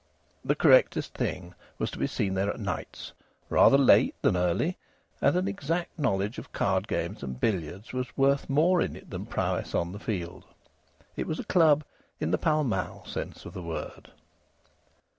The 0.43 0.55
correctest 0.55 1.09
thing 1.13 1.53
was 1.77 1.91
to 1.91 1.99
be 1.99 2.07
seen 2.07 2.33
there 2.33 2.49
at 2.49 2.59
nights, 2.59 3.13
rather 3.51 3.77
late 3.77 4.15
than 4.23 4.35
early; 4.35 4.79
and 5.21 5.35
an 5.37 5.47
exact 5.47 5.99
knowledge 5.99 6.39
of 6.39 6.51
card 6.51 6.87
games 6.87 7.21
and 7.21 7.39
billiards 7.39 7.93
was 7.93 8.17
worth 8.17 8.49
more 8.49 8.81
in 8.81 8.95
it 8.95 9.11
than 9.11 9.27
prowess 9.27 9.75
on 9.75 9.91
the 9.91 9.99
field. 9.99 10.45
It 11.15 11.27
was 11.27 11.39
a 11.39 11.43
club 11.43 11.83
in 12.19 12.31
the 12.31 12.39
Pall 12.39 12.63
Mall 12.63 13.05
sense 13.05 13.45
of 13.45 13.53
the 13.53 13.61
word. 13.61 14.09